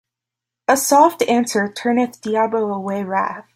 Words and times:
A 0.67 0.77
soft 0.77 1.21
answer 1.29 1.71
turneth 1.71 2.21
diabo 2.21 2.73
away 2.73 3.03
wrath 3.03 3.45